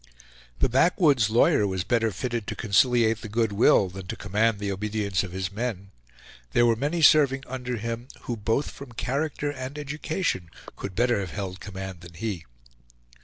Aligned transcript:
The 0.57 0.67
backwoods 0.67 1.29
lawyer 1.29 1.67
was 1.67 1.83
better 1.83 2.09
fitted 2.09 2.47
to 2.47 2.55
conciliate 2.55 3.21
the 3.21 3.29
good 3.29 3.51
will 3.51 3.87
than 3.87 4.07
to 4.07 4.15
command 4.15 4.57
the 4.57 4.71
obedience 4.71 5.21
of 5.23 5.31
his 5.31 5.51
men. 5.51 5.91
There 6.53 6.65
were 6.65 6.75
many 6.75 7.03
serving 7.03 7.43
under 7.45 7.77
him, 7.77 8.07
who 8.21 8.35
both 8.35 8.71
from 8.71 8.93
character 8.93 9.51
and 9.51 9.77
education 9.77 10.49
could 10.75 10.95
better 10.95 11.19
have 11.19 11.29
held 11.33 11.59
command 11.59 12.01
than 12.01 12.15
he. 12.15 12.45